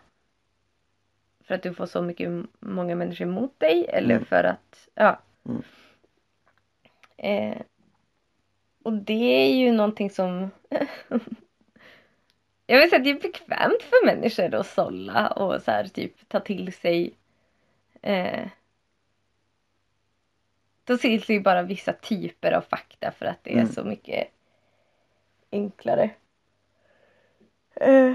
[1.44, 4.24] För att du får så mycket, många människor emot dig eller Mm.
[4.24, 5.20] för att, ja.
[5.46, 5.62] Mm.
[7.16, 7.62] Eh,
[8.84, 10.50] och det är ju någonting som
[12.66, 16.28] Jag vill säga att det är bekvämt för människor att sålla och så här typ
[16.28, 17.14] ta till sig
[18.02, 18.48] eh,
[20.88, 23.72] Ta till sig bara vissa typer av fakta för att det är Mm.
[23.72, 24.28] så mycket
[25.52, 26.10] enklare.
[27.74, 28.14] Eh,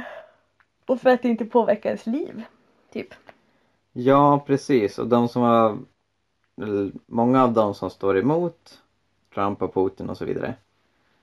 [0.85, 2.43] och för att det inte påverkar ens liv.
[2.91, 3.07] Typ.
[3.91, 4.99] Ja, precis.
[4.99, 5.77] Och de som har...
[7.05, 8.81] Många av de som står emot
[9.33, 10.55] Trump och Putin och så vidare.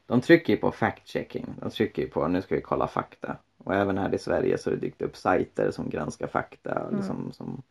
[0.06, 1.46] De trycker ju på fact-checking.
[1.60, 3.36] De trycker ju på nu ska vi kolla fakta.
[3.64, 6.80] Och även här i Sverige så har det dykt upp sajter som granskar fakta.
[6.80, 6.96] Mm.
[6.96, 7.62] Liksom, som,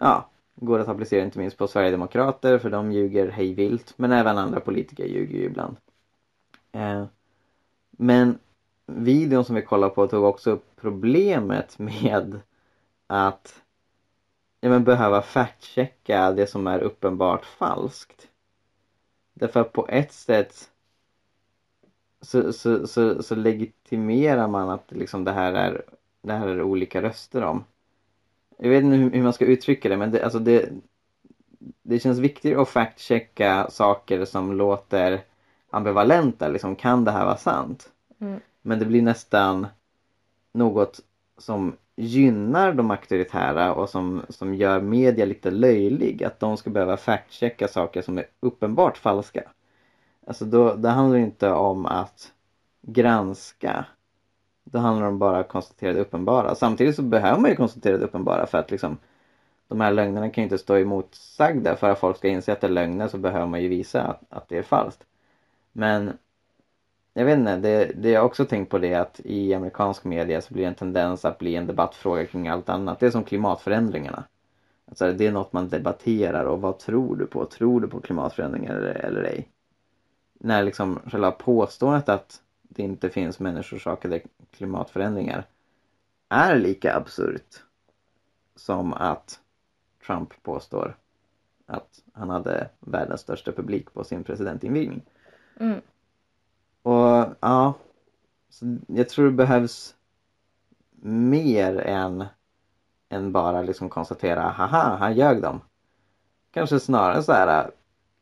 [0.00, 3.94] ja, går att applicera inte minst på Sverigedemokrater för de ljuger hej vilt.
[3.96, 5.76] Men även andra politiker ljuger ju ibland.
[6.72, 7.04] Eh,
[7.90, 8.38] men
[8.86, 12.40] videon som vi kollade på tog också upp problemet med
[13.06, 13.62] att
[14.60, 18.28] ja, men behöva factchecka det som är uppenbart falskt.
[19.34, 20.70] Därför att på ett sätt
[22.20, 25.82] så, så, så, så legitimerar man att liksom det här är
[26.22, 27.64] det här är olika röster om.
[28.58, 30.68] Jag vet inte hur, man ska uttrycka det men det, alltså det,
[31.82, 35.20] det känns viktigare att fact-checka saker som låter
[35.70, 36.48] ambivalenta.
[36.48, 37.90] Liksom, kan det här vara sant?
[38.20, 38.40] Mm.
[38.62, 39.66] Men det blir nästan
[40.52, 41.00] något
[41.38, 46.24] som gynnar de auktoritära och som, som gör media lite löjlig.
[46.24, 49.42] Att de ska behöva fact-checka saker som är uppenbart falska.
[50.26, 52.32] Alltså då, det handlar inte om att
[52.82, 53.84] granska
[54.64, 56.54] då handlar det om bara konstaterade uppenbara.
[56.54, 58.98] Samtidigt så behöver man ju konstaterade uppenbara för att liksom
[59.68, 61.76] de här lögnerna kan ju inte stå emotsagda.
[61.76, 64.22] För att folk ska inse att det är lögner så behöver man ju visa att,
[64.28, 65.04] att det är falskt.
[65.72, 66.12] Men
[67.14, 70.40] jag vet inte, det, det jag också tänkt på det är att i amerikansk media
[70.40, 73.00] så blir det en tendens att bli en debattfråga kring allt annat.
[73.00, 74.24] Det är som klimatförändringarna.
[74.88, 77.44] Alltså det är något man debatterar och vad tror du på?
[77.44, 79.48] Tror du på klimatförändringar eller, eller ej?
[80.40, 82.40] När liksom själva påståendet att
[82.74, 85.46] det inte finns människoorsakade klimatförändringar
[86.28, 87.62] är lika absurt
[88.56, 89.40] som att
[90.06, 90.96] Trump påstår
[91.66, 95.02] att han hade världens största publik på sin presidentinvigning.
[95.60, 95.80] Mm.
[96.82, 97.74] Och ja,
[98.48, 99.94] så jag tror det behövs
[101.00, 102.24] mer än,
[103.08, 105.60] än bara liksom konstatera haha, han ljög dem.
[106.50, 107.70] Kanske snarare så här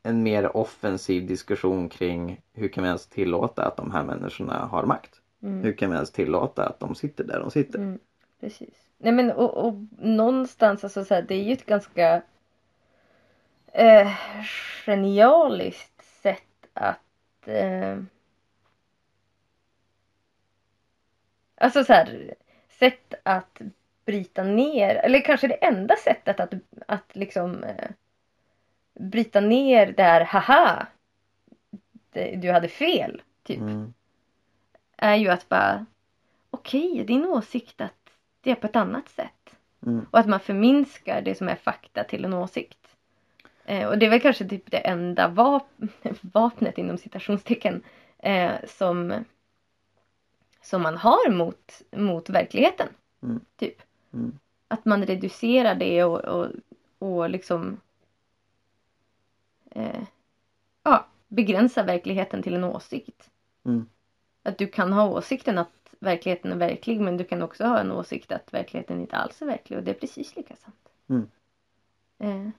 [0.03, 4.85] en mer offensiv diskussion kring hur kan vi ens tillåta att de här människorna har
[4.85, 5.21] makt?
[5.43, 5.63] Mm.
[5.63, 7.79] Hur kan vi ens tillåta att de sitter där de sitter?
[7.79, 7.99] Mm,
[8.41, 8.89] precis.
[8.99, 12.23] Nej men och, och någonstans, alltså så här, det är ju ett ganska
[13.73, 14.09] eh,
[14.87, 17.99] genialiskt sätt att eh,
[21.63, 22.35] Alltså så här,
[22.69, 23.61] sätt att
[24.05, 26.55] bryta ner, eller kanske det enda sättet att,
[26.87, 27.91] att liksom eh,
[29.01, 30.87] bryta ner det här haha,
[32.13, 33.95] det, du hade fel, typ Mm,
[34.97, 35.87] är ju att bara
[36.51, 38.11] okej, din åsikt att
[38.41, 39.57] det är på ett annat sätt.
[39.87, 42.97] mm, Och att man förminskar det som är fakta till en åsikt.
[43.65, 45.89] Eh, och det är väl kanske typ det enda vap-
[46.21, 47.83] vapnet inom citationstecken
[48.19, 49.25] eh, som,
[50.63, 52.89] som man har mot, mot verkligheten.
[53.23, 53.41] Mm.
[53.57, 53.83] Typ.
[54.13, 54.39] Mm.
[54.69, 56.49] Att man reducerar det och, och,
[56.99, 57.81] och liksom
[59.70, 60.02] eh,
[60.83, 63.30] ja, begränsar verkligheten till en åsikt.
[63.64, 63.87] Mm.
[64.42, 67.92] Att du kan ha åsikten att verkligheten är verklig men du kan också ha en
[67.92, 70.88] åsikt att verkligheten inte alls är verklig och det är precis lika sant.
[71.09, 71.28] Mm.
[72.18, 72.50] Eh,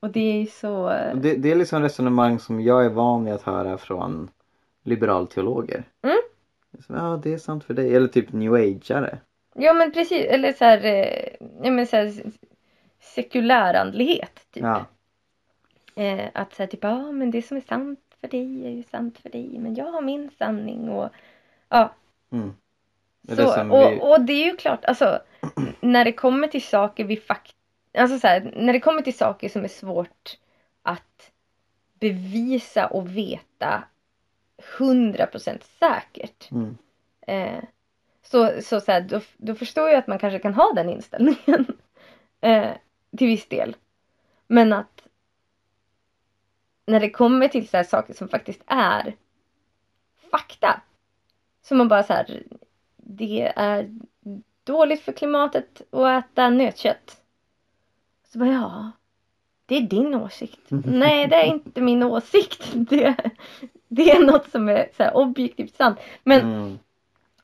[0.00, 0.76] och det är ju så...
[1.10, 4.30] Och Det, det är liksom resonemang som jag är van vid att höra från
[4.82, 5.84] liberalteologer.
[6.02, 6.18] Mm.
[6.88, 7.94] Ja, det är sant för dig.
[7.94, 9.18] Eller typ new ageare.
[9.54, 12.12] Ja men precis, eller så här, eh, ja, men så här
[13.00, 14.46] sekulärandlighet.
[14.50, 14.62] Typ.
[14.62, 14.84] Ja.
[15.98, 19.18] Eh, att säga typ, ja men det som är sant för dig är ju sant
[19.18, 21.08] för dig men jag har min sanning och
[21.68, 21.92] ja.
[22.32, 22.54] Mm.
[23.36, 25.20] Så, och, vi- och det är ju klart, alltså
[25.80, 27.56] när det kommer till saker vi fakt
[27.98, 30.38] alltså så här, när det kommer till saker som är svårt
[30.82, 31.32] att
[32.00, 33.84] bevisa och veta
[34.78, 36.76] 100% säkert Mm.
[37.26, 37.62] eh,
[38.22, 41.66] Så, så, så här, då, då förstår jag att man kanske kan ha den inställningen.
[42.40, 42.70] eh,
[43.18, 43.76] till viss del.
[44.46, 44.95] Men att
[46.86, 49.16] när det kommer till så här saker som faktiskt är
[50.30, 50.80] fakta.
[51.62, 52.42] Så man bara så här,
[52.96, 53.98] det är
[54.64, 57.22] dåligt för klimatet att äta nötkött.
[58.32, 58.90] Så bara, ja,
[59.66, 60.60] det är din åsikt.
[60.84, 62.68] Nej, det är inte min åsikt.
[62.74, 63.16] Det,
[63.88, 65.98] det är något som är så här objektivt sant.
[66.22, 66.78] Men, Mm.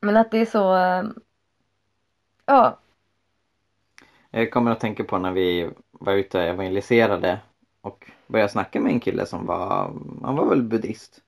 [0.01, 1.05] men att det är så, eh,
[2.47, 2.79] ja,
[4.31, 7.39] Jag kommer att tänka på när vi var ute och evangeliserade
[7.81, 9.93] och började snacka med en kille som var,
[10.23, 11.21] han var väl buddhist.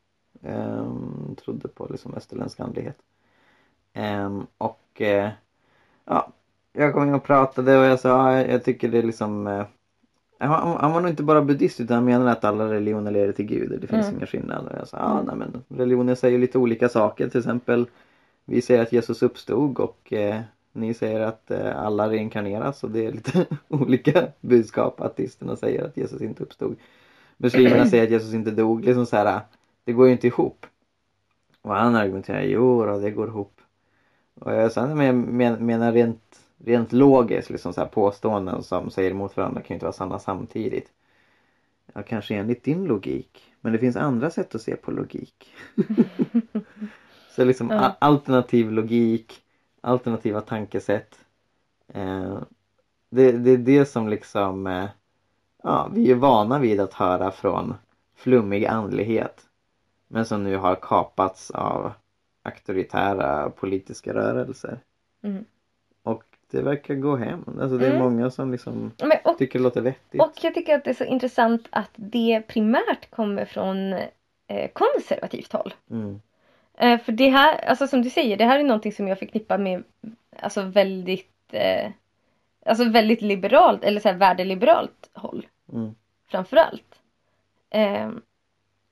[0.42, 2.96] Ehm, trodde på liksom västerländsk andlighet.
[3.92, 5.30] Ehm, och eh,
[6.04, 6.32] ja,
[6.72, 9.66] jag kom in och pratade och jag sa, ja, jag tycker det är liksom eh,
[10.38, 13.46] han, han var nog inte bara buddhist utan han menade att alla religioner leder till
[13.46, 14.16] Gud det finns Mm.
[14.16, 14.76] inga skillnader.
[14.78, 17.28] Jag sa, ja nej men religioner säger lite olika saker.
[17.28, 17.86] Till exempel
[18.44, 20.40] vi säger att Jesus uppstod och eh,
[20.74, 25.00] ni säger att eh, alla reinkarneras och det är lite olika budskap.
[25.00, 26.76] Ateisterna säger att Jesus inte uppstod.
[27.36, 28.84] Muslimerna säger att Jesus inte dog.
[28.84, 29.40] Liksom så här,
[29.84, 30.66] det går ju inte ihop.
[31.62, 33.60] Och han argumenterar, jo då, det går ihop.
[34.34, 35.06] Och jag sa, men
[35.40, 39.74] jag menar rent, rent logiskt, liksom så här påståenden som säger emot varandra kan ju
[39.74, 40.92] inte vara sanna samtidigt.
[41.92, 43.52] Ja, kanske enligt din logik.
[43.60, 45.54] Men det finns andra sätt att se på logik.
[47.36, 47.96] så liksom Ja.
[47.98, 49.42] alternativ logik,
[49.84, 51.18] alternativa tankesätt.
[51.88, 52.38] Eh,
[53.10, 54.86] det, det är det som liksom eh,
[55.62, 57.74] ja, vi är vana vid att höra från
[58.16, 59.40] flummig andlighet.
[60.08, 61.92] Men som nu har kapats av
[62.42, 64.78] auktoritära politiska rörelser.
[65.22, 65.44] Mm.
[66.02, 67.44] Och det verkar gå hem.
[67.60, 68.02] Alltså det är Mm.
[68.02, 70.22] många som liksom Men, och, tycker det låter vettigt.
[70.22, 73.92] och jag tycker att det är så intressant att det primärt kommer från
[74.46, 75.74] eh, konservativt håll.
[75.90, 76.20] Mm.
[76.78, 79.58] Eh, för det här, alltså som du säger, det här är någonting som jag förknippar
[79.58, 79.82] med
[80.40, 81.90] alltså väldigt eh,
[82.66, 85.94] Alltså väldigt liberalt eller så här värdeliberalt håll Mm.
[86.26, 87.00] framförallt.
[87.70, 88.10] Eh,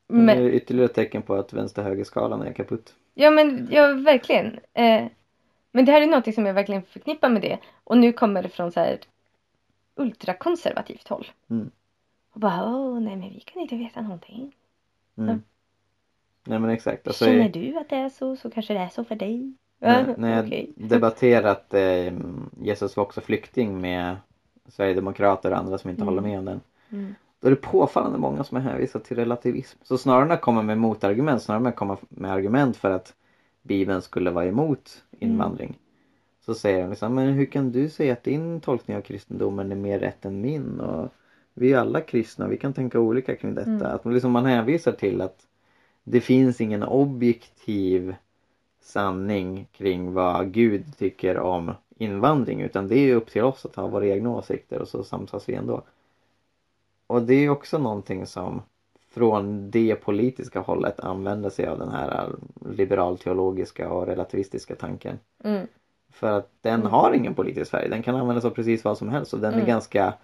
[0.09, 0.27] Men...
[0.27, 2.95] Det är ytterligare ett tecken på att vänster-högerskalan är kaputt.
[3.15, 4.59] ja men ja verkligen.
[4.73, 5.05] Eh,
[5.71, 7.59] men det här är någonting som jag verkligen förknippar med det.
[7.85, 8.99] Och nu kommer det från så här
[9.95, 11.27] ultrakonservativt håll.
[11.51, 11.71] Mm.
[12.33, 14.55] Och bara, åh nej men vi kan inte veta någonting.
[15.19, 15.43] Mm.
[16.47, 16.51] Mm.
[16.51, 17.07] Nej men exakt.
[17.07, 19.53] Alltså, Känner du att det är så så kanske det är så för dig.
[19.79, 20.73] när, när jag okej.
[20.77, 22.13] debatterat eh,
[22.61, 24.17] Jesus var också flykting med
[24.69, 26.15] Sverigedemokrater och andra som inte Mm.
[26.15, 26.61] håller med om den.
[26.93, 27.15] Mm.
[27.41, 29.79] Då är det påfallande många som är hänvisade till relativism.
[29.83, 33.15] Så snarare än att komma med motargument, snarare än att komma med argument för att
[33.63, 35.79] Bibeln skulle vara emot invandring.
[36.47, 39.77] Så säger de liksom, men hur kan du säga att din tolkning av kristendomen är
[39.77, 40.81] mer rätt än min?
[40.81, 41.09] Och
[41.55, 43.71] vi är alla kristna, vi kan tänka olika kring detta.
[43.71, 43.83] Mm.
[43.87, 45.47] Att liksom man hänvisar till att
[46.05, 48.15] det finns ingen objektiv
[48.81, 53.87] sanning kring vad Gud tycker om invandring utan det är upp till oss att ha
[53.87, 55.83] våra egna åsikter och så samsas vi ändå.
[57.07, 58.63] Och det är också någonting som
[59.11, 62.31] från det politiska hållet använder sig av den här
[62.71, 65.19] liberal-teologiska och relativistiska tanken.
[65.45, 65.67] Mm.
[66.11, 66.93] För att den Mm.
[66.93, 67.89] har ingen politisk färg.
[67.89, 69.67] Den kan användas av precis vad som helst och den är Mm.
[69.69, 70.15] ganska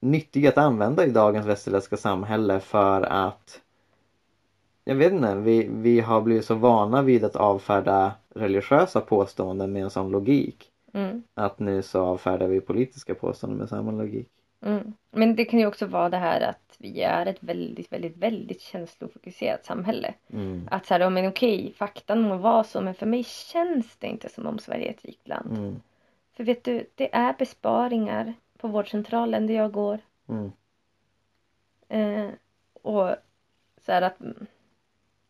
[0.00, 3.60] nyttig att använda i dagens västerländska samhälle för att
[4.88, 9.82] jag vet inte, vi, vi har blivit så vana vid att avfärda religiösa påståenden med
[9.82, 10.70] en sån logik.
[10.92, 11.22] Mm.
[11.34, 14.28] Att nu så avfärdar vi politiska påståenden med samma logik.
[14.60, 14.92] Mm.
[15.10, 18.60] Men det kan ju också vara det här att vi är ett väldigt, väldigt, väldigt
[18.60, 20.14] känslofokuserat samhälle.
[20.32, 20.68] Mm.
[20.70, 24.28] Att så här, men okej, faktan må vara så, men för mig känns det inte
[24.28, 25.58] som om Sverige är ett rikt land.
[25.58, 25.80] Mm.
[26.36, 29.98] För vet du, det är besparingar på vårdcentralen där jag går.
[30.28, 30.52] Mm.
[31.88, 32.30] Eh,
[32.82, 33.16] och
[33.86, 34.18] så här att,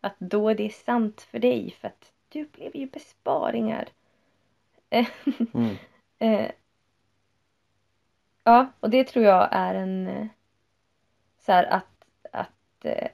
[0.01, 3.89] att då är det sant för dig för att du upplever ju besparingar.
[4.91, 5.77] Mm.
[6.19, 6.51] eh,
[8.45, 10.27] ja, och det tror jag är en eh,
[11.39, 13.09] så här att, att eh,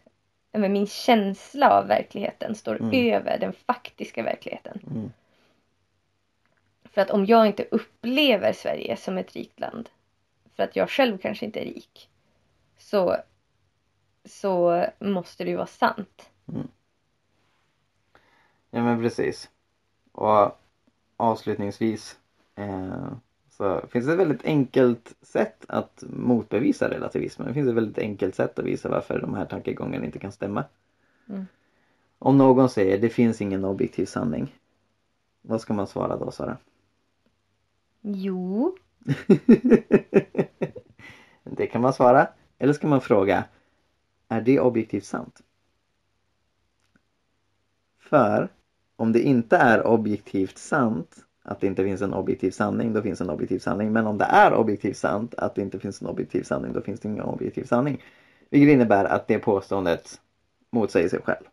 [0.53, 3.15] men min känsla av verkligheten står Mm.
[3.15, 4.81] över den faktiska verkligheten.
[4.91, 5.13] Mm.
[6.85, 9.89] För att om jag inte upplever Sverige som ett rikt land,
[10.57, 12.09] för att jag själv kanske inte är rik,
[12.79, 13.17] så,
[14.25, 16.32] så måste det ju vara sant.
[18.75, 19.51] Ja men precis.
[20.13, 20.59] Och
[21.17, 22.19] avslutningsvis
[22.55, 23.13] eh,
[23.51, 27.49] så finns det ett väldigt enkelt sätt att motbevisa relativismen.
[27.49, 30.65] Det finns ett väldigt enkelt sätt att visa varför de här tankegångarna inte kan stämma.
[31.29, 31.47] Mm.
[32.19, 34.55] Om någon säger det finns ingen objektiv sanning.
[35.43, 36.57] Vad ska man svara då Sara?
[38.01, 38.77] Jo.
[41.45, 42.29] det kan man svara.
[42.59, 43.45] Eller ska man fråga
[44.29, 45.43] Är det objektivt sant?
[48.13, 48.49] För
[48.97, 53.21] om det inte är objektivt sant att det inte finns en objektiv sanning, då finns
[53.21, 53.93] en objektiv sanning.
[53.93, 57.01] Men om det är objektivt sant att det inte finns en objektiv sanning, då finns
[57.01, 58.03] det ingen objektiv sanning.
[58.51, 60.21] Vilket innebär att det påståendet
[60.71, 61.45] motsäger sig själv.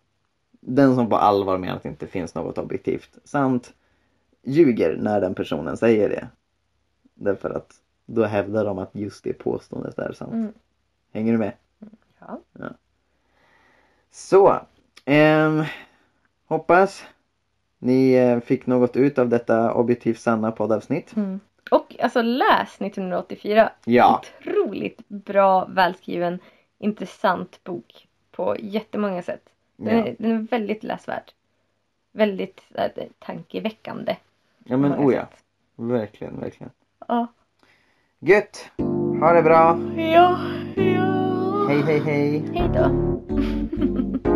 [0.52, 3.74] Den som på allvar menar att det inte finns något objektivt sant
[4.44, 6.28] ljuger när den personen säger det.
[7.14, 7.74] Därför att
[8.06, 10.34] då hävdar de att just det påståendet är sant.
[10.34, 10.54] Mm.
[11.12, 11.54] Hänger du med?
[12.20, 12.42] Ja.
[14.12, 14.60] Så.
[15.06, 15.64] ehm,
[16.50, 17.06] hoppas
[17.80, 21.16] ni eh, fick något ut av detta objektivt sanna poddavsnitt.
[21.16, 21.40] Mm.
[21.72, 23.72] Och alltså läs 1984.
[23.86, 24.22] Ja.
[24.40, 26.40] Otroligt bra, välskriven,
[26.78, 29.50] intressant bok på jättemånga sätt.
[29.76, 31.32] Den, Ja, är, den är väldigt läsvärd.
[32.12, 32.88] Väldigt äh,
[33.20, 34.16] tankeväckande.
[34.64, 35.22] ja men oh ja.
[35.22, 35.44] sätt.
[35.76, 36.72] Verkligen, verkligen.
[37.08, 37.28] Ja.
[38.20, 38.72] Gött!
[39.20, 39.80] Ha det bra!
[39.98, 40.40] Ja,
[40.76, 41.16] ja.
[41.70, 42.44] Hej, hej, hej!
[42.54, 43.10] Hej då.